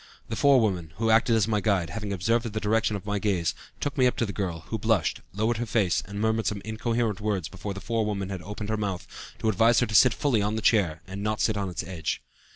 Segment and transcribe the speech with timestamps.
[0.29, 3.99] The forewoman, who acted as my guide, having observed the direction of my gaze, took
[3.99, 7.47] me up to the girl, who blushed, lowered her face, and murmured some incoherent words
[7.47, 9.05] before the forewoman had opened her mouth,
[9.37, 12.19] to advise her to sit fully on the chair, and not on its edge.